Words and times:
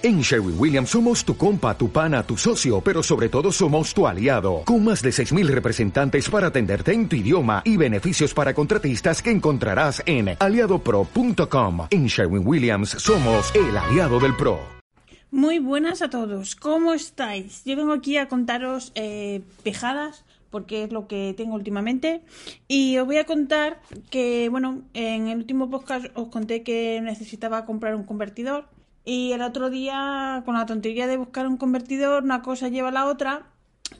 En 0.00 0.20
Sherwin 0.20 0.54
Williams 0.56 0.90
somos 0.90 1.24
tu 1.24 1.36
compa, 1.36 1.76
tu 1.76 1.90
pana, 1.90 2.22
tu 2.22 2.36
socio, 2.36 2.80
pero 2.80 3.02
sobre 3.02 3.28
todo 3.28 3.50
somos 3.50 3.92
tu 3.92 4.06
aliado, 4.06 4.62
con 4.64 4.84
más 4.84 5.02
de 5.02 5.10
6.000 5.10 5.48
representantes 5.48 6.30
para 6.30 6.46
atenderte 6.46 6.92
en 6.92 7.08
tu 7.08 7.16
idioma 7.16 7.62
y 7.64 7.76
beneficios 7.76 8.32
para 8.32 8.54
contratistas 8.54 9.20
que 9.20 9.32
encontrarás 9.32 10.00
en 10.06 10.36
aliadopro.com. 10.38 11.88
En 11.90 12.06
Sherwin 12.06 12.46
Williams 12.46 12.90
somos 12.90 13.52
el 13.56 13.76
aliado 13.76 14.20
del 14.20 14.36
PRO. 14.36 14.60
Muy 15.32 15.58
buenas 15.58 16.00
a 16.00 16.08
todos, 16.08 16.54
¿cómo 16.54 16.94
estáis? 16.94 17.64
Yo 17.64 17.74
vengo 17.74 17.92
aquí 17.92 18.18
a 18.18 18.28
contaros 18.28 18.92
eh, 18.94 19.42
pejadas 19.64 20.24
porque 20.50 20.84
es 20.84 20.92
lo 20.92 21.08
que 21.08 21.34
tengo 21.36 21.56
últimamente. 21.56 22.22
Y 22.68 22.98
os 22.98 23.04
voy 23.04 23.16
a 23.16 23.24
contar 23.24 23.80
que, 24.10 24.48
bueno, 24.48 24.82
en 24.94 25.26
el 25.26 25.38
último 25.38 25.68
podcast 25.68 26.06
os 26.14 26.28
conté 26.28 26.62
que 26.62 27.00
necesitaba 27.02 27.66
comprar 27.66 27.96
un 27.96 28.04
convertidor 28.04 28.68
y 29.08 29.32
el 29.32 29.40
otro 29.40 29.70
día, 29.70 30.42
con 30.44 30.54
la 30.54 30.66
tontería 30.66 31.06
de 31.06 31.16
buscar 31.16 31.46
un 31.46 31.56
convertidor, 31.56 32.24
una 32.24 32.42
cosa 32.42 32.68
lleva 32.68 32.90
la 32.90 33.06
otra 33.06 33.46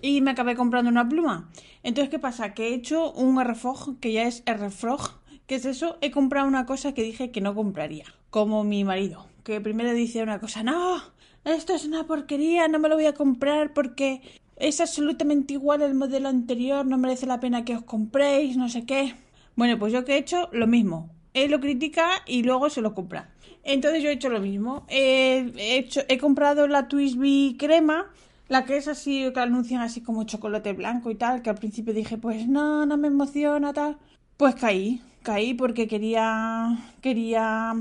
y 0.02 0.20
me 0.20 0.32
acabé 0.32 0.54
comprando 0.54 0.90
una 0.90 1.08
pluma. 1.08 1.48
Entonces, 1.82 2.10
¿qué 2.10 2.18
pasa? 2.18 2.52
Que 2.52 2.68
he 2.68 2.74
hecho 2.74 3.12
un 3.12 3.42
RFOG, 3.42 4.00
que 4.00 4.12
ya 4.12 4.24
es 4.24 4.42
RFROG. 4.44 5.18
¿Qué 5.46 5.54
es 5.54 5.64
eso? 5.64 5.96
He 6.02 6.10
comprado 6.10 6.46
una 6.46 6.66
cosa 6.66 6.92
que 6.92 7.02
dije 7.02 7.30
que 7.30 7.40
no 7.40 7.54
compraría, 7.54 8.04
como 8.28 8.64
mi 8.64 8.84
marido, 8.84 9.24
que 9.44 9.62
primero 9.62 9.94
dice 9.94 10.22
una 10.22 10.40
cosa, 10.40 10.62
no, 10.62 11.00
esto 11.46 11.72
es 11.72 11.86
una 11.86 12.06
porquería, 12.06 12.68
no 12.68 12.78
me 12.78 12.90
lo 12.90 12.96
voy 12.96 13.06
a 13.06 13.14
comprar 13.14 13.72
porque 13.72 14.20
es 14.56 14.78
absolutamente 14.82 15.54
igual 15.54 15.80
al 15.80 15.94
modelo 15.94 16.28
anterior, 16.28 16.84
no 16.84 16.98
merece 16.98 17.24
la 17.24 17.40
pena 17.40 17.64
que 17.64 17.76
os 17.76 17.82
compréis, 17.82 18.58
no 18.58 18.68
sé 18.68 18.84
qué. 18.84 19.14
Bueno, 19.56 19.78
pues 19.78 19.90
yo 19.90 20.04
que 20.04 20.16
he 20.16 20.18
hecho 20.18 20.50
lo 20.52 20.66
mismo. 20.66 21.08
Él 21.44 21.50
lo 21.50 21.60
critica 21.60 22.08
y 22.26 22.42
luego 22.42 22.70
se 22.70 22.80
lo 22.80 22.94
compra. 22.94 23.30
Entonces 23.64 24.02
yo 24.02 24.08
he 24.08 24.12
hecho 24.12 24.28
lo 24.28 24.40
mismo. 24.40 24.86
he, 24.88 25.76
hecho, 25.76 26.00
he 26.08 26.18
comprado 26.18 26.68
la 26.68 26.88
Twisby 26.88 27.56
crema, 27.58 28.06
la 28.48 28.64
que 28.64 28.76
es 28.76 28.88
así, 28.88 29.30
que 29.32 29.40
anuncian 29.40 29.82
así 29.82 30.00
como 30.00 30.24
chocolate 30.24 30.72
blanco 30.72 31.10
y 31.10 31.14
tal, 31.14 31.42
que 31.42 31.50
al 31.50 31.56
principio 31.56 31.92
dije, 31.92 32.16
pues 32.16 32.48
no, 32.48 32.86
no 32.86 32.96
me 32.96 33.08
emociona, 33.08 33.72
tal. 33.72 33.98
Pues 34.36 34.54
caí, 34.54 35.02
caí 35.22 35.54
porque 35.54 35.86
quería, 35.88 36.78
quería 37.02 37.74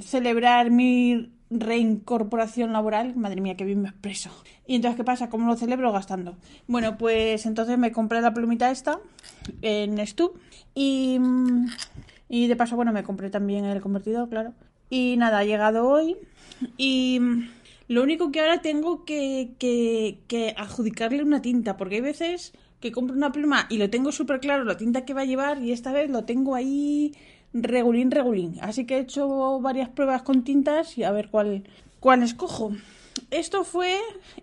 celebrar 0.00 0.70
mi 0.70 1.32
reincorporación 1.50 2.72
laboral. 2.72 3.16
Madre 3.16 3.40
mía, 3.40 3.56
que 3.56 3.64
bien 3.64 3.82
me 3.82 3.88
expreso. 3.88 4.30
Y 4.66 4.76
entonces, 4.76 4.96
¿qué 4.96 5.04
pasa? 5.04 5.28
¿Cómo 5.28 5.48
lo 5.48 5.56
celebro? 5.56 5.92
Gastando. 5.92 6.36
Bueno, 6.66 6.96
pues 6.96 7.46
entonces 7.46 7.78
me 7.78 7.92
compré 7.92 8.20
la 8.20 8.34
plumita 8.34 8.70
esta 8.70 8.98
en 9.62 10.04
Stu 10.06 10.34
y, 10.74 11.18
y 12.28 12.46
de 12.48 12.56
paso, 12.56 12.76
bueno, 12.76 12.92
me 12.92 13.02
compré 13.02 13.30
también 13.30 13.64
el 13.64 13.80
convertidor, 13.80 14.28
claro. 14.28 14.54
Y 14.90 15.16
nada, 15.16 15.38
ha 15.38 15.44
llegado 15.44 15.88
hoy. 15.88 16.16
Y 16.76 17.20
lo 17.88 18.02
único 18.02 18.32
que 18.32 18.40
ahora 18.40 18.62
tengo 18.62 19.04
que, 19.04 19.52
que, 19.58 20.54
adjudicarle 20.56 21.22
una 21.22 21.42
tinta, 21.42 21.76
porque 21.76 21.96
hay 21.96 22.00
veces 22.00 22.52
que 22.80 22.92
compro 22.92 23.16
una 23.16 23.32
pluma 23.32 23.66
y 23.70 23.78
lo 23.78 23.90
tengo 23.90 24.12
súper 24.12 24.40
claro 24.40 24.64
la 24.64 24.76
tinta 24.76 25.04
que 25.04 25.14
va 25.14 25.22
a 25.22 25.26
llevar 25.26 25.62
y 25.62 25.72
esta 25.72 25.92
vez 25.92 26.10
lo 26.10 26.24
tengo 26.24 26.54
ahí 26.54 27.12
regulín, 27.52 28.10
regulín. 28.10 28.56
Así 28.60 28.84
que 28.84 28.96
he 28.96 29.00
hecho 29.00 29.60
varias 29.60 29.88
pruebas 29.88 30.22
con 30.22 30.44
tintas 30.44 30.96
y 30.98 31.04
a 31.04 31.10
ver 31.10 31.28
cuál, 31.30 31.64
cuál 32.00 32.22
escojo. 32.22 32.72
Esto 33.30 33.64
fue 33.64 33.98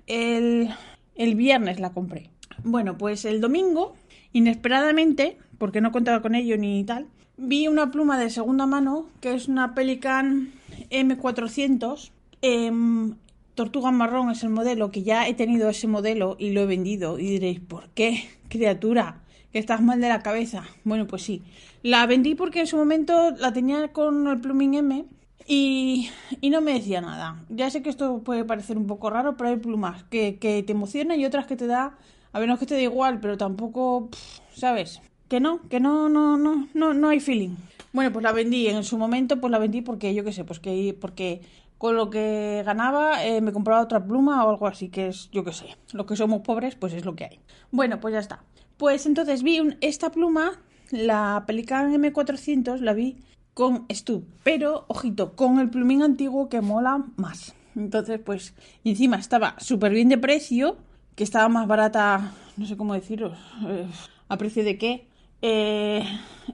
el, 0.08 0.70
el 1.16 1.36
viernes 1.36 1.80
la 1.80 1.92
compré. 1.92 2.30
Bueno, 2.64 2.98
pues 2.98 3.26
el 3.26 3.42
domingo, 3.42 3.96
inesperadamente, 4.34 5.38
porque 5.58 5.82
no 5.82 5.92
contaba 5.92 6.22
con 6.22 6.36
ello 6.36 6.58
ni 6.58 6.84
tal, 6.84 7.08
vi 7.38 7.68
una 7.68 7.92
pluma 7.92 8.20
de 8.20 8.30
segunda 8.30 8.66
mano, 8.66 9.08
que 9.20 9.34
es 9.34 9.48
una 9.48 9.74
Pelican 9.74 10.52
M400. 10.90 12.12
Em, 12.42 13.16
tortuga 13.56 13.92
marrón 13.92 14.32
es 14.32 14.44
el 14.44 14.50
modelo, 14.50 14.92
que 14.92 15.04
ya 15.04 15.28
he 15.28 15.34
tenido 15.34 15.70
ese 15.70 15.88
modelo 15.88 16.36
y 16.40 16.52
lo 16.52 16.62
he 16.62 16.66
vendido. 16.66 17.20
Y 17.20 17.28
diréis, 17.28 17.60
¿por 17.60 17.90
qué, 17.90 18.30
criatura? 18.50 19.22
Que 19.52 19.60
estás 19.60 19.82
mal 19.82 20.00
de 20.02 20.10
la 20.10 20.22
cabeza. 20.22 20.64
Bueno, 20.84 21.08
pues 21.08 21.24
sí. 21.24 21.42
La 21.84 22.06
vendí 22.06 22.36
porque 22.36 22.62
en 22.62 22.68
su 22.68 22.78
momento 22.78 23.32
la 23.32 23.54
tenía 23.54 23.90
con 23.90 24.28
el 24.28 24.40
pluming 24.40 24.76
M 24.76 25.06
y, 25.48 26.10
no 26.42 26.62
me 26.62 26.74
decía 26.74 27.02
nada. 27.02 27.44
Ya 27.50 27.70
sé 27.70 27.82
que 27.82 27.90
esto 27.90 28.20
puede 28.20 28.46
parecer 28.46 28.78
un 28.78 28.88
poco 28.88 29.10
raro, 29.10 29.36
pero 29.36 29.50
hay 29.50 29.58
plumas 29.58 30.04
que, 30.06 30.38
que 30.38 30.64
te 30.64 30.72
emocionan 30.72 31.20
y 31.20 31.26
otras 31.26 31.46
que 31.46 31.56
te 31.56 31.68
da... 31.68 31.98
A 32.34 32.40
ver, 32.40 32.48
no 32.48 32.54
es 32.54 32.60
que 32.60 32.66
te 32.66 32.76
da 32.76 32.82
igual, 32.82 33.20
pero 33.20 33.38
tampoco... 33.38 34.10
¿Sabes? 34.54 35.02
Que 35.32 35.40
no, 35.40 35.62
que 35.70 35.80
no, 35.80 36.10
no, 36.10 36.36
no, 36.36 36.68
no, 36.74 36.94
no 36.94 37.08
hay 37.08 37.22
feeling. 37.22 37.56
Bueno, 37.94 38.12
pues 38.12 38.22
la 38.22 38.34
vendí 38.34 38.68
en 38.68 38.84
su 38.84 38.98
momento, 38.98 39.40
pues 39.40 39.50
la 39.50 39.60
vendí 39.60 39.82
porque 39.82 40.14
yo 40.14 40.26
qué 40.26 40.34
sé, 40.34 40.44
pues 40.44 40.60
que 40.60 40.94
porque 41.00 41.40
con 41.78 41.96
lo 41.96 42.10
que 42.10 42.64
ganaba 42.66 43.26
eh, 43.26 43.40
me 43.40 43.54
compraba 43.54 43.82
otra 43.82 44.04
pluma 44.04 44.44
o 44.44 44.50
algo 44.50 44.68
así, 44.68 44.90
que 44.90 45.08
es, 45.08 45.30
yo 45.32 45.46
qué 45.46 45.54
sé, 45.54 45.78
los 45.94 46.06
que 46.06 46.18
somos 46.18 46.42
pobres, 46.42 46.76
pues 46.76 46.92
es 46.92 47.06
lo 47.06 47.16
que 47.16 47.24
hay. 47.24 47.40
Bueno, 47.72 48.02
pues 48.02 48.12
ya 48.12 48.20
está. 48.20 48.44
Pues 48.76 49.06
entonces 49.06 49.42
vi 49.42 49.62
esta 49.80 50.12
pluma, 50.12 50.60
la 50.90 51.46
Pelican 51.48 51.94
M400, 51.94 52.80
la 52.80 52.92
vi 52.92 53.16
con 53.54 53.86
Stu, 53.90 54.26
pero 54.44 54.84
ojito, 54.90 55.38
con 55.38 55.60
el 55.60 55.70
plumín 55.70 56.04
antiguo 56.04 56.50
que 56.50 56.60
mola 56.60 57.06
más. 57.16 57.56
Entonces, 57.78 58.20
pues, 58.20 58.54
encima 58.84 59.16
estaba 59.16 59.56
súper 59.60 59.94
bien 59.94 60.10
de 60.10 60.18
precio, 60.18 60.76
que 61.16 61.24
estaba 61.24 61.48
más 61.48 61.68
barata, 61.68 62.34
no 62.58 62.66
sé 62.66 62.76
cómo 62.76 62.96
deciros, 62.96 63.38
eh, 63.70 63.88
a 64.28 64.38
precio 64.38 64.66
de 64.66 64.78
qué, 64.78 65.08
eh, 65.42 66.04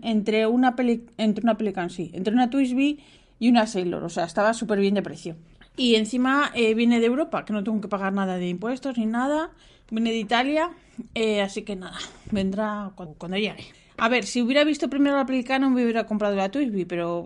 entre 0.02 0.48
una 0.48 0.76
peli 0.76 1.06
entre 1.18 1.44
una 1.44 1.58
Pelican, 1.58 1.90
sí, 1.90 2.12
entre 2.14 2.34
una 2.34 2.50
Twisby 2.50 3.00
y 3.40 3.50
una 3.50 3.68
Sailor, 3.68 4.04
o 4.04 4.10
sea, 4.10 4.26
estaba 4.26 4.54
súper 4.54 4.80
bien 4.80 4.96
de 4.96 5.02
precio. 5.02 5.36
Y 5.76 5.96
encima 5.96 6.52
eh, 6.56 6.74
viene 6.74 7.00
de 7.00 7.06
Europa, 7.06 7.46
que 7.46 7.54
no 7.54 7.64
tengo 7.64 7.82
que 7.82 7.88
pagar 7.88 8.12
nada 8.12 8.38
de 8.38 8.50
impuestos 8.50 8.98
ni 8.98 9.06
nada, 9.06 9.52
viene 9.92 10.12
de 10.12 10.18
Italia, 10.18 10.72
eh, 11.14 11.42
así 11.42 11.62
que 11.62 11.76
nada, 11.76 11.98
vendrá 12.32 12.92
cuando, 12.96 13.38
llegue. 13.38 13.66
A 13.98 14.10
ver, 14.10 14.26
si 14.26 14.42
hubiera 14.42 14.64
visto 14.64 14.90
primero 14.90 15.16
la 15.16 15.26
Pelican 15.26 15.62
no 15.62 15.70
me 15.70 15.84
hubiera 15.84 16.06
comprado 16.06 16.36
la 16.36 16.50
Twisby, 16.50 16.86
pero 16.86 17.26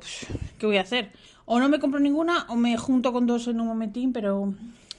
¿qué 0.57 0.65
voy 0.65 0.77
a 0.77 0.81
hacer? 0.81 1.11
O 1.45 1.59
no 1.59 1.69
me 1.69 1.79
compro 1.79 1.99
ninguna 1.99 2.45
o 2.49 2.55
me 2.55 2.77
junto 2.77 3.13
con 3.13 3.25
dos 3.25 3.47
en 3.47 3.59
un 3.59 3.67
momentín, 3.67 4.13
pero 4.13 4.53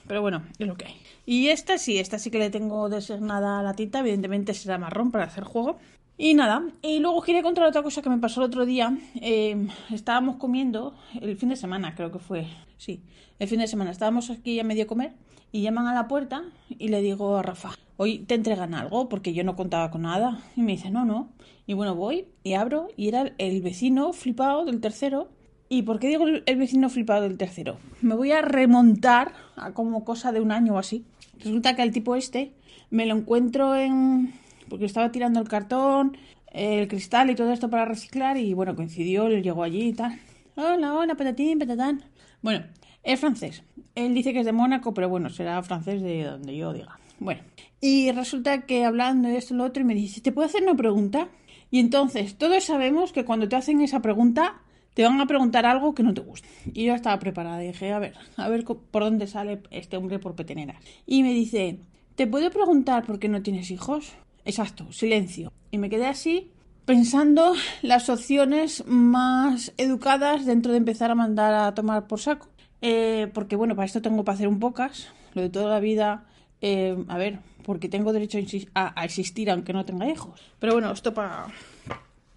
pero 0.06 0.20
bueno, 0.20 0.42
es 0.58 0.66
lo 0.66 0.76
que 0.76 0.86
hay. 0.86 0.96
Y 1.24 1.48
esta 1.48 1.78
sí, 1.78 1.98
esta 1.98 2.18
sí 2.18 2.30
que 2.30 2.38
le 2.38 2.50
tengo 2.50 2.88
designada 2.88 3.60
a 3.60 3.62
la 3.62 3.74
tinta, 3.74 4.00
evidentemente 4.00 4.54
será 4.54 4.78
marrón 4.78 5.10
para 5.10 5.24
hacer 5.24 5.44
juego. 5.44 5.78
Y 6.22 6.34
nada, 6.34 6.62
y 6.82 7.00
luego 7.00 7.20
quería 7.20 7.42
contar 7.42 7.64
otra 7.64 7.82
cosa 7.82 8.00
que 8.00 8.08
me 8.08 8.18
pasó 8.18 8.40
el 8.40 8.46
otro 8.46 8.64
día. 8.64 8.96
Eh, 9.16 9.66
estábamos 9.90 10.36
comiendo, 10.36 10.94
el 11.20 11.36
fin 11.36 11.48
de 11.48 11.56
semana 11.56 11.96
creo 11.96 12.12
que 12.12 12.20
fue, 12.20 12.46
sí, 12.76 13.02
el 13.40 13.48
fin 13.48 13.58
de 13.58 13.66
semana. 13.66 13.90
Estábamos 13.90 14.30
aquí 14.30 14.60
a 14.60 14.62
medio 14.62 14.86
comer 14.86 15.14
y 15.50 15.62
llaman 15.62 15.88
a 15.88 15.94
la 15.94 16.06
puerta 16.06 16.44
y 16.68 16.90
le 16.90 17.02
digo 17.02 17.38
a 17.38 17.42
Rafa, 17.42 17.70
hoy 17.96 18.20
te 18.20 18.36
entregan 18.36 18.72
algo 18.72 19.08
porque 19.08 19.34
yo 19.34 19.42
no 19.42 19.56
contaba 19.56 19.90
con 19.90 20.02
nada. 20.02 20.38
Y 20.54 20.60
me 20.60 20.70
dice, 20.70 20.92
no, 20.92 21.04
no. 21.04 21.32
Y 21.66 21.74
bueno, 21.74 21.96
voy 21.96 22.26
y 22.44 22.52
abro 22.52 22.86
y 22.96 23.08
era 23.08 23.32
el 23.38 23.60
vecino 23.60 24.12
flipado 24.12 24.64
del 24.64 24.80
tercero. 24.80 25.28
¿Y 25.68 25.82
por 25.82 25.98
qué 25.98 26.06
digo 26.06 26.26
el 26.28 26.56
vecino 26.56 26.88
flipado 26.88 27.22
del 27.22 27.36
tercero? 27.36 27.78
Me 28.00 28.14
voy 28.14 28.30
a 28.30 28.42
remontar 28.42 29.32
a 29.56 29.72
como 29.72 30.04
cosa 30.04 30.30
de 30.30 30.40
un 30.40 30.52
año 30.52 30.74
o 30.74 30.78
así. 30.78 31.04
Resulta 31.40 31.74
que 31.74 31.82
el 31.82 31.90
tipo 31.90 32.14
este 32.14 32.54
me 32.90 33.06
lo 33.06 33.16
encuentro 33.16 33.74
en, 33.74 34.34
porque 34.72 34.86
estaba 34.86 35.12
tirando 35.12 35.38
el 35.38 35.48
cartón, 35.48 36.16
el 36.46 36.88
cristal 36.88 37.28
y 37.28 37.34
todo 37.34 37.52
esto 37.52 37.68
para 37.68 37.84
reciclar 37.84 38.38
y 38.38 38.54
bueno, 38.54 38.74
coincidió, 38.74 39.26
él 39.26 39.42
llegó 39.42 39.64
allí 39.64 39.88
y 39.88 39.92
tal. 39.92 40.18
Hola, 40.56 40.94
hola, 40.94 41.14
patatín, 41.14 41.58
patatán. 41.58 42.02
Bueno, 42.40 42.64
es 43.02 43.20
francés. 43.20 43.64
Él 43.94 44.14
dice 44.14 44.32
que 44.32 44.38
es 44.38 44.46
de 44.46 44.52
Mónaco, 44.52 44.94
pero 44.94 45.10
bueno, 45.10 45.28
será 45.28 45.62
francés 45.62 46.00
de 46.00 46.24
donde 46.24 46.56
yo 46.56 46.72
diga. 46.72 46.98
Bueno, 47.18 47.42
y 47.82 48.12
resulta 48.12 48.62
que 48.62 48.86
hablando 48.86 49.28
de 49.28 49.36
esto 49.36 49.52
y 49.52 49.58
lo 49.58 49.64
otro, 49.64 49.82
y 49.82 49.84
me 49.84 49.94
dice, 49.94 50.22
¿te 50.22 50.32
puedo 50.32 50.46
hacer 50.46 50.62
una 50.62 50.74
pregunta? 50.74 51.28
Y 51.70 51.78
entonces, 51.78 52.38
todos 52.38 52.64
sabemos 52.64 53.12
que 53.12 53.26
cuando 53.26 53.50
te 53.50 53.56
hacen 53.56 53.82
esa 53.82 54.00
pregunta, 54.00 54.62
te 54.94 55.04
van 55.04 55.20
a 55.20 55.26
preguntar 55.26 55.66
algo 55.66 55.94
que 55.94 56.02
no 56.02 56.14
te 56.14 56.22
gusta. 56.22 56.48
Y 56.72 56.86
yo 56.86 56.94
estaba 56.94 57.18
preparada, 57.18 57.62
y 57.62 57.66
dije, 57.66 57.92
a 57.92 57.98
ver, 57.98 58.14
a 58.38 58.48
ver 58.48 58.64
por 58.64 59.02
dónde 59.04 59.26
sale 59.26 59.60
este 59.70 59.98
hombre 59.98 60.18
por 60.18 60.34
petenera. 60.34 60.80
Y 61.06 61.22
me 61.22 61.34
dice, 61.34 61.78
¿te 62.14 62.26
puedo 62.26 62.50
preguntar 62.50 63.04
por 63.04 63.18
qué 63.18 63.28
no 63.28 63.42
tienes 63.42 63.70
hijos? 63.70 64.14
Exacto, 64.44 64.92
silencio. 64.92 65.52
Y 65.70 65.78
me 65.78 65.90
quedé 65.90 66.06
así 66.06 66.50
pensando 66.84 67.54
las 67.82 68.08
opciones 68.08 68.84
más 68.86 69.72
educadas 69.76 70.46
dentro 70.46 70.72
de 70.72 70.78
empezar 70.78 71.10
a 71.10 71.14
mandar 71.14 71.54
a 71.54 71.74
tomar 71.74 72.06
por 72.06 72.20
saco. 72.20 72.48
Eh, 72.80 73.30
porque 73.32 73.56
bueno, 73.56 73.76
para 73.76 73.86
esto 73.86 74.02
tengo 74.02 74.24
que 74.24 74.30
hacer 74.30 74.48
un 74.48 74.58
pocas, 74.58 75.08
lo 75.34 75.42
de 75.42 75.50
toda 75.50 75.68
la 75.68 75.80
vida, 75.80 76.26
eh, 76.60 76.96
a 77.08 77.16
ver, 77.16 77.38
porque 77.64 77.88
tengo 77.88 78.12
derecho 78.12 78.38
a, 78.74 79.04
existir 79.04 79.50
aunque 79.50 79.72
no 79.72 79.84
tenga 79.84 80.08
hijos. 80.08 80.40
Pero 80.58 80.72
bueno, 80.72 80.90
esto 80.90 81.14
para... 81.14 81.46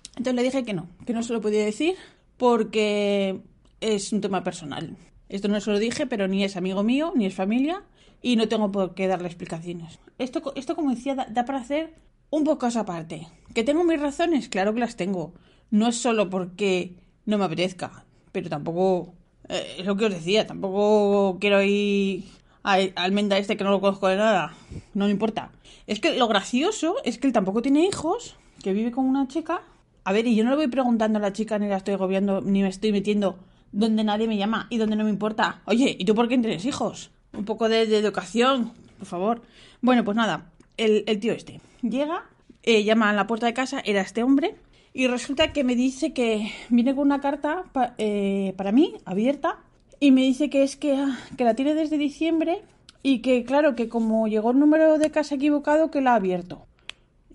Entonces 0.10 0.36
le 0.36 0.44
dije 0.44 0.64
que 0.64 0.74
no, 0.74 0.88
que 1.06 1.14
no 1.14 1.24
se 1.24 1.34
lo 1.34 1.42
podía 1.42 1.66
decir 1.66 1.96
porque 2.38 3.42
es 3.82 4.14
un 4.14 4.22
tema 4.22 4.44
personal. 4.44 4.96
Esto 5.30 5.48
no 5.48 5.60
se 5.60 5.72
lo 5.72 5.80
dije, 5.80 6.06
pero 6.06 6.28
ni 6.28 6.44
es 6.44 6.58
amigo 6.58 6.84
mío, 6.84 7.14
ni 7.16 7.26
es 7.26 7.34
familia, 7.34 7.84
y 8.22 8.36
no 8.36 8.48
tengo 8.48 8.72
por 8.72 8.94
qué 8.96 9.08
darle 9.08 9.28
explicaciones. 9.28 10.00
Esto, 10.18 10.54
esto 10.56 10.76
como 10.76 10.92
decía, 10.92 11.16
da, 11.16 11.46
para 11.46 11.60
hacer 11.60 11.94
un 12.30 12.44
poco 12.44 12.68
esa 12.68 12.86
parte. 12.86 13.28
¿Que 13.54 13.64
tengo 13.64 13.84
mis 13.84 14.00
razones? 14.00 14.50
Claro 14.50 14.74
que 14.74 14.80
las 14.80 14.96
tengo. 14.96 15.34
No 15.72 15.88
es 15.88 15.96
solo 15.96 16.30
porque 16.30 16.96
no 17.26 17.38
me 17.38 17.46
apetezca, 17.46 18.06
pero 18.32 18.50
tampoco 18.50 19.14
Eh, 19.48 19.78
es 19.80 19.86
lo 19.86 19.96
que 19.96 20.06
os 20.06 20.12
decía, 20.12 20.48
tampoco 20.48 21.38
quiero 21.40 21.62
ir 21.62 22.24
al 22.64 23.12
menda 23.12 23.38
este 23.38 23.56
que 23.56 23.64
no 23.64 23.70
lo 23.70 23.80
conozco 23.80 24.08
de 24.08 24.18
nada. 24.18 24.56
No 24.96 25.06
me 25.06 25.12
importa. 25.12 25.52
Es 25.86 26.00
que 26.00 26.18
lo 26.18 26.28
gracioso 26.28 26.96
es 27.04 27.20
que 27.20 27.28
él 27.28 27.34
tampoco 27.34 27.62
tiene 27.62 27.86
hijos, 27.86 28.36
que 28.64 28.74
vive 28.74 28.92
con 28.92 29.06
una 29.06 29.28
chica. 29.28 29.62
A 30.04 30.14
ver, 30.14 30.26
y 30.26 30.36
yo 30.36 30.44
no 30.44 30.50
le 30.50 30.56
voy 30.56 30.68
preguntando 30.68 31.20
a 31.20 31.22
la 31.22 31.32
chica, 31.32 31.60
ni 31.60 31.68
la 31.68 31.78
estoy 31.78 31.94
agobiando, 31.94 32.42
ni 32.42 32.64
me 32.64 32.70
estoy 32.70 32.92
metiendo 32.92 33.38
donde 33.72 34.04
nadie 34.04 34.28
me 34.28 34.38
llama 34.38 34.68
y 34.70 34.78
donde 34.78 34.96
no 34.96 35.04
me 35.04 35.10
importa. 35.10 35.62
Oye, 35.66 35.96
¿y 35.98 36.06
tú 36.06 36.16
por 36.16 36.28
qué 36.28 36.38
tienes 36.38 36.66
hijos? 36.66 37.12
Un 37.34 37.46
poco 37.46 37.68
de, 37.70 37.82
educación, 37.82 38.72
por 38.98 39.08
favor. 39.08 39.42
Bueno, 39.82 40.04
pues 40.04 40.16
nada, 40.16 40.52
el, 40.78 41.04
tío 41.20 41.34
este 41.34 41.62
llega, 41.82 42.26
eh, 42.64 42.84
llama 42.84 43.10
a 43.10 43.14
la 43.14 43.28
puerta 43.28 43.46
de 43.46 43.54
casa, 43.54 43.82
era 43.86 44.02
este 44.02 44.24
hombre, 44.24 44.56
y 44.94 45.08
resulta 45.08 45.52
que 45.52 45.64
me 45.64 45.76
dice 45.76 46.14
que 46.14 46.52
viene 46.70 46.96
con 46.96 47.06
una 47.06 47.20
carta 47.20 47.66
eh, 47.98 48.54
para 48.58 48.72
mí, 48.72 48.96
abierta, 49.06 49.60
y 50.00 50.12
me 50.12 50.22
dice 50.22 50.50
que 50.50 50.64
es 50.64 50.76
que, 50.76 50.98
que 51.38 51.44
la 51.44 51.56
tiene 51.56 51.74
desde 51.74 51.98
diciembre 51.98 52.62
y 53.04 53.20
que, 53.20 53.44
claro, 53.44 53.76
que 53.76 53.88
como 53.90 54.28
llegó 54.28 54.52
el 54.52 54.60
número 54.60 54.98
de 54.98 55.12
casa 55.12 55.36
equivocado, 55.36 55.92
que 55.92 56.02
la 56.02 56.14
ha 56.14 56.16
abierto. 56.16 56.66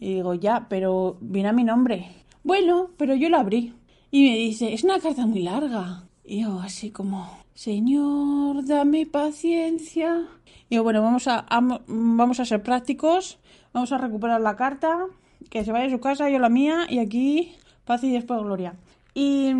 Y 0.00 0.14
digo, 0.14 0.34
ya, 0.34 0.66
pero 0.68 1.18
viene 1.20 1.50
a 1.50 1.52
mi 1.52 1.62
nombre. 1.62 2.08
Bueno, 2.42 2.90
pero 2.96 3.14
yo 3.14 3.28
la 3.28 3.40
abrí. 3.40 3.74
Y 4.10 4.28
me 4.28 4.36
dice, 4.36 4.72
es 4.72 4.82
una 4.82 4.98
carta 4.98 5.26
muy 5.26 5.42
larga. 5.42 6.04
Y 6.30 6.42
yo 6.42 6.60
así 6.60 6.92
como, 6.92 7.28
Señor, 7.54 8.64
dame 8.64 9.04
paciencia. 9.04 10.28
Y 10.68 10.76
yo, 10.76 10.84
bueno, 10.84 11.02
vamos 11.02 11.26
a, 11.26 11.44
vamos 11.88 12.38
a 12.38 12.44
ser 12.44 12.62
prácticos. 12.62 13.40
Vamos 13.72 13.90
a 13.90 13.98
recuperar 13.98 14.40
la 14.40 14.54
carta 14.54 15.06
que 15.50 15.64
se 15.64 15.72
vaya 15.72 15.86
a 15.86 15.90
su 15.90 15.98
casa, 15.98 16.30
yo 16.30 16.38
la 16.38 16.48
mía, 16.48 16.86
y 16.88 17.00
aquí 17.00 17.56
paz 17.84 18.04
y 18.04 18.12
después 18.12 18.40
gloria. 18.42 18.74
Y, 19.12 19.50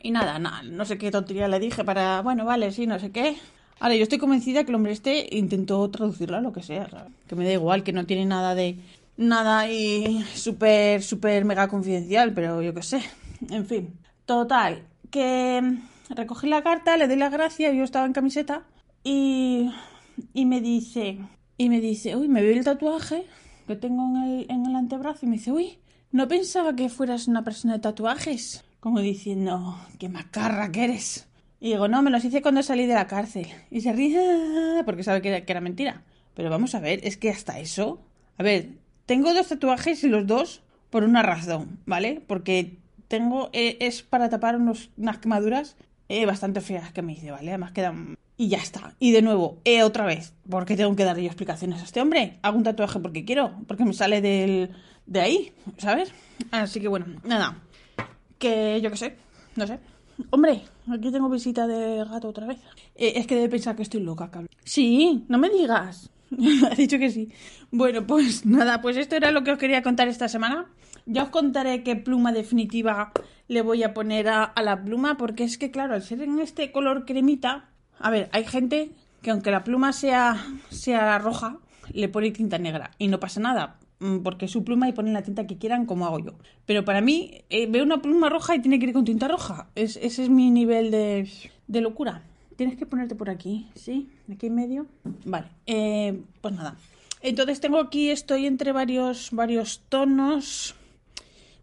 y 0.00 0.12
nada, 0.12 0.38
nada, 0.38 0.62
no 0.62 0.84
sé 0.84 0.96
qué 0.96 1.10
tontería 1.10 1.48
le 1.48 1.58
dije 1.58 1.82
para, 1.82 2.22
bueno, 2.22 2.44
vale, 2.44 2.70
sí, 2.70 2.86
no 2.86 3.00
sé 3.00 3.10
qué. 3.10 3.36
Ahora, 3.80 3.96
yo 3.96 4.04
estoy 4.04 4.18
convencida 4.18 4.62
que 4.62 4.70
el 4.70 4.76
hombre 4.76 4.92
este 4.92 5.36
intentó 5.36 5.90
traducirla 5.90 6.38
a 6.38 6.40
lo 6.40 6.52
que 6.52 6.62
sea, 6.62 6.88
que 7.26 7.34
me 7.34 7.44
da 7.44 7.52
igual, 7.52 7.82
que 7.82 7.92
no 7.92 8.06
tiene 8.06 8.26
nada 8.26 8.54
de, 8.54 8.78
nada 9.16 9.68
y 9.68 10.24
súper, 10.36 11.02
súper 11.02 11.44
mega 11.44 11.66
confidencial, 11.66 12.32
pero 12.32 12.62
yo 12.62 12.72
qué 12.74 12.82
sé. 12.84 13.02
En 13.50 13.66
fin, 13.66 13.98
total, 14.24 14.84
que 15.10 15.78
recogí 16.08 16.48
la 16.48 16.62
carta, 16.62 16.96
le 16.96 17.08
doy 17.08 17.16
la 17.16 17.28
gracia, 17.28 17.72
yo 17.72 17.84
estaba 17.84 18.06
en 18.06 18.12
camiseta 18.12 18.64
y, 19.04 19.70
y 20.34 20.46
me 20.46 20.60
dice, 20.60 21.18
y 21.56 21.68
me 21.68 21.80
dice, 21.80 22.16
uy, 22.16 22.28
me 22.28 22.42
veo 22.42 22.52
el 22.52 22.64
tatuaje 22.64 23.26
que 23.66 23.76
tengo 23.76 24.04
en 24.04 24.16
el, 24.16 24.46
en 24.50 24.66
el 24.66 24.74
antebrazo 24.76 25.26
y 25.26 25.28
me 25.28 25.36
dice, 25.36 25.52
uy, 25.52 25.78
no 26.12 26.26
pensaba 26.26 26.74
que 26.74 26.88
fueras 26.88 27.28
una 27.28 27.44
persona 27.44 27.74
de 27.74 27.80
tatuajes. 27.80 28.64
Como 28.80 29.00
diciendo, 29.00 29.78
qué 29.98 30.08
macarra 30.08 30.72
que 30.72 30.84
eres. 30.84 31.28
Y 31.60 31.68
digo, 31.68 31.86
no, 31.86 32.02
me 32.02 32.10
los 32.10 32.24
hice 32.24 32.40
cuando 32.40 32.62
salí 32.62 32.86
de 32.86 32.94
la 32.94 33.06
cárcel. 33.06 33.46
Y 33.70 33.82
se 33.82 33.92
ríe 33.92 34.82
porque 34.86 35.04
sabe 35.04 35.20
que 35.20 35.44
que 35.44 35.52
era 35.52 35.60
mentira. 35.60 36.02
Pero 36.34 36.50
vamos 36.50 36.74
a 36.74 36.80
ver, 36.80 37.00
es 37.02 37.16
que 37.16 37.30
hasta 37.30 37.60
eso. 37.60 38.00
A 38.38 38.42
ver, 38.42 38.70
tengo 39.06 39.34
dos 39.34 39.48
tatuajes 39.48 40.02
y 40.02 40.08
los 40.08 40.26
dos 40.26 40.62
por 40.88 41.04
una 41.04 41.22
razón, 41.22 41.78
¿vale? 41.86 42.22
Porque 42.26 42.78
tengo. 43.10 43.50
Eh, 43.52 43.76
es 43.80 44.02
para 44.02 44.30
tapar 44.30 44.56
unos, 44.56 44.90
unas 44.96 45.18
quemaduras 45.18 45.76
eh, 46.08 46.24
bastante 46.24 46.60
feas 46.60 46.92
que 46.92 47.02
me 47.02 47.12
hice, 47.12 47.30
¿vale? 47.30 47.50
Además 47.50 47.72
quedan 47.72 48.16
y 48.38 48.48
ya 48.48 48.58
está. 48.58 48.94
Y 48.98 49.10
de 49.10 49.20
nuevo, 49.20 49.58
eh, 49.64 49.82
otra 49.82 50.06
vez, 50.06 50.32
¿por 50.48 50.64
qué 50.64 50.74
tengo 50.76 50.96
que 50.96 51.04
darle 51.04 51.26
explicaciones 51.26 51.82
a 51.82 51.84
este 51.84 52.00
hombre? 52.00 52.38
Hago 52.40 52.56
un 52.56 52.62
tatuaje 52.64 52.98
porque 52.98 53.26
quiero, 53.26 53.52
porque 53.66 53.84
me 53.84 53.92
sale 53.92 54.22
del, 54.22 54.70
de 55.04 55.20
ahí, 55.20 55.52
¿sabes? 55.76 56.10
Así 56.50 56.80
que 56.80 56.88
bueno, 56.88 57.06
nada. 57.24 57.58
Que 58.38 58.80
yo 58.80 58.90
qué 58.90 58.96
sé, 58.96 59.16
no 59.56 59.66
sé. 59.66 59.78
Hombre, 60.30 60.62
aquí 60.90 61.10
tengo 61.10 61.28
visita 61.28 61.66
de 61.66 62.04
gato 62.04 62.28
otra 62.28 62.46
vez. 62.46 62.58
Eh, 62.94 63.12
es 63.16 63.26
que 63.26 63.34
debe 63.34 63.50
pensar 63.50 63.76
que 63.76 63.82
estoy 63.82 64.00
loca, 64.00 64.30
cabrón. 64.30 64.48
Sí, 64.64 65.24
no 65.28 65.36
me 65.36 65.50
digas. 65.50 66.10
ha 66.70 66.74
dicho 66.74 66.98
que 66.98 67.10
sí. 67.10 67.30
Bueno, 67.70 68.06
pues 68.06 68.46
nada, 68.46 68.80
pues 68.80 68.96
esto 68.96 69.16
era 69.16 69.30
lo 69.30 69.44
que 69.44 69.52
os 69.52 69.58
quería 69.58 69.82
contar 69.82 70.08
esta 70.08 70.28
semana. 70.28 70.66
Ya 71.06 71.24
os 71.24 71.30
contaré 71.30 71.82
qué 71.82 71.96
pluma 71.96 72.32
definitiva 72.32 73.12
le 73.50 73.62
voy 73.62 73.82
a 73.82 73.92
poner 73.94 74.28
a, 74.28 74.52
la 74.62 74.80
pluma, 74.84 75.16
porque 75.16 75.42
es 75.42 75.58
que, 75.58 75.72
claro, 75.72 75.94
al 75.94 76.02
ser 76.02 76.22
en 76.22 76.38
este 76.38 76.70
color 76.70 77.04
cremita, 77.04 77.68
a 77.98 78.08
ver, 78.08 78.28
hay 78.32 78.44
gente 78.44 78.92
que 79.22 79.32
aunque 79.32 79.50
la 79.50 79.64
pluma 79.64 79.92
sea, 79.92 80.36
sea 80.70 81.18
roja, 81.18 81.58
le 81.92 82.08
pone 82.08 82.30
tinta 82.30 82.58
negra 82.58 82.92
y 82.96 83.08
no 83.08 83.18
pasa 83.18 83.40
nada, 83.40 83.80
mm, 83.98 84.18
porque 84.18 84.44
es 84.44 84.52
su 84.52 84.62
pluma 84.62 84.88
y 84.88 84.92
ponen 84.92 85.14
la 85.14 85.22
tinta 85.22 85.48
que 85.48 85.58
quieran 85.58 85.84
como 85.84 86.06
hago 86.06 86.20
yo. 86.20 86.34
Pero 86.64 86.84
para 86.84 87.00
mí, 87.00 87.42
eh, 87.50 87.66
veo 87.66 87.82
una 87.82 88.00
pluma 88.00 88.28
roja 88.28 88.54
y 88.54 88.60
tiene 88.60 88.78
que 88.78 88.86
ir 88.86 88.92
con 88.92 89.04
tinta 89.04 89.26
roja. 89.26 89.68
ese 89.74 90.06
es 90.06 90.28
mi 90.28 90.52
nivel 90.52 90.92
de, 90.92 91.28
de, 91.66 91.80
locura. 91.80 92.22
Tienes 92.60 92.76
que 92.76 92.84
ponerte 92.84 93.14
por 93.14 93.30
aquí, 93.30 93.70
¿sí? 93.74 94.10
Aquí 94.30 94.48
en 94.48 94.54
medio. 94.54 94.86
Vale, 95.24 95.46
eh, 95.64 96.20
pues 96.42 96.52
nada. 96.52 96.76
Entonces 97.22 97.58
tengo 97.58 97.78
aquí, 97.78 98.10
estoy 98.10 98.44
entre 98.44 98.72
varios, 98.72 99.30
varios 99.32 99.80
tonos. 99.88 100.74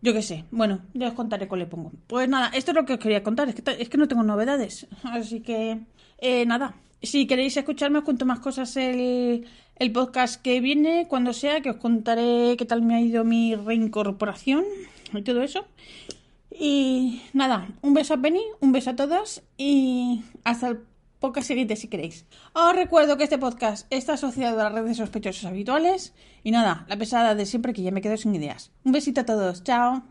Yo 0.02 0.12
qué 0.12 0.24
sé. 0.24 0.46
Bueno, 0.50 0.82
ya 0.96 1.10
os 1.10 1.14
contaré 1.14 1.48
cuál 1.48 1.60
le 1.60 1.68
pongo. 1.68 1.92
Pues 2.08 2.28
nada, 2.28 2.50
esto 2.52 2.72
es 2.72 2.76
lo 2.76 2.86
que 2.86 2.94
os 2.94 3.00
quería 3.00 3.22
contar. 3.22 3.48
Es 3.48 3.54
que, 3.54 3.78
es 3.80 3.90
que 3.90 3.98
no 4.00 4.08
tengo 4.08 4.24
novedades. 4.24 4.88
Así 5.04 5.42
que 5.42 5.82
eh, 6.18 6.48
nada, 6.48 6.74
si 7.04 7.28
queréis 7.28 7.56
escucharme, 7.56 8.00
os 8.00 8.04
cuento 8.04 8.26
más 8.26 8.40
cosas 8.40 8.76
el, 8.76 9.46
el 9.76 9.92
podcast 9.92 10.42
que 10.42 10.62
viene, 10.62 11.06
cuando 11.08 11.32
sea, 11.32 11.62
que 11.62 11.70
os 11.70 11.78
contaré 11.78 12.56
qué 12.58 12.66
tal 12.66 12.82
me 12.82 12.96
ha 12.96 13.02
ido 13.02 13.24
mi 13.24 13.54
reincorporación 13.54 14.66
y 15.14 15.22
todo 15.22 15.44
eso. 15.44 15.68
Y 16.60 17.22
nada, 17.34 17.68
un 17.82 17.94
beso 17.94 18.16
a 18.16 18.18
Penny, 18.18 18.42
un 18.60 18.72
beso 18.72 18.90
a 18.92 18.96
todos 18.96 19.44
y 19.58 20.24
hasta 20.44 20.70
el 20.70 20.80
podcast 21.20 21.48
siguiente 21.48 21.76
si 21.76 21.88
queréis. 21.88 22.26
Os 22.54 22.76
recuerdo 22.76 23.18
que 23.18 23.24
este 23.26 23.38
podcast 23.38 23.86
está 23.92 24.14
asociado 24.14 24.60
a 24.60 24.64
las 24.66 24.74
redes 24.74 24.98
sospechosos 24.98 25.46
habituales 25.46 26.14
y 26.44 26.52
nada, 26.52 26.86
la 26.88 26.98
pesada 26.98 27.36
de 27.36 27.46
siempre 27.46 27.74
que 27.74 27.84
ya 27.84 27.92
me 27.92 28.02
quedo 28.02 28.18
sin 28.18 28.34
ideas. 28.34 28.72
Un 28.84 28.92
besito 28.92 29.22
a 29.22 29.26
todos, 29.26 29.64
chao. 29.64 30.04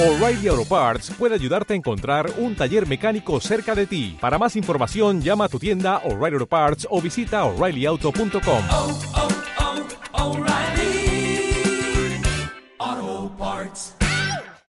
O'Reilly 0.00 0.46
Auto 0.48 0.64
Parts 0.64 1.10
puede 1.18 1.34
ayudarte 1.34 1.72
a 1.72 1.76
encontrar 1.76 2.30
un 2.38 2.54
taller 2.54 2.86
mecánico 2.86 3.40
cerca 3.40 3.74
de 3.74 3.86
ti. 3.86 4.16
Para 4.20 4.38
más 4.38 4.54
información, 4.54 5.20
llama 5.20 5.46
a 5.46 5.48
tu 5.48 5.58
tienda 5.58 5.98
O'Reilly 6.04 6.34
Auto 6.34 6.46
Parts 6.46 6.86
o 6.88 7.00
visita 7.02 7.44
oreillyauto.com. 7.44 8.62